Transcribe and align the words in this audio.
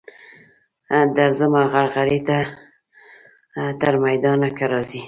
درځمه 1.17 1.61
غرغړې 1.71 2.19
ته 2.27 2.37
تر 3.81 3.93
میدانه 4.03 4.49
که 4.57 4.65
راځې. 4.71 4.99